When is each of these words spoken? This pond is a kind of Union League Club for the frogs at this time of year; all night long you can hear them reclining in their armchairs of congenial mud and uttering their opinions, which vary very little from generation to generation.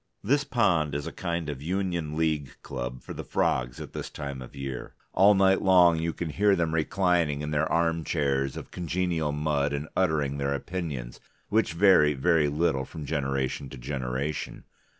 This 0.23 0.43
pond 0.43 0.95
is 0.95 1.05
a 1.05 1.11
kind 1.11 1.47
of 1.47 1.61
Union 1.61 2.17
League 2.17 2.57
Club 2.63 3.03
for 3.03 3.13
the 3.13 3.23
frogs 3.23 3.79
at 3.79 3.93
this 3.93 4.09
time 4.09 4.41
of 4.41 4.55
year; 4.55 4.95
all 5.13 5.35
night 5.35 5.61
long 5.61 5.99
you 5.99 6.11
can 6.11 6.29
hear 6.31 6.55
them 6.55 6.73
reclining 6.73 7.43
in 7.43 7.51
their 7.51 7.71
armchairs 7.71 8.57
of 8.57 8.71
congenial 8.71 9.31
mud 9.31 9.73
and 9.73 9.87
uttering 9.95 10.39
their 10.39 10.55
opinions, 10.55 11.19
which 11.49 11.73
vary 11.73 12.15
very 12.15 12.47
little 12.47 12.83
from 12.83 13.05
generation 13.05 13.69
to 13.69 13.77
generation. 13.77 14.63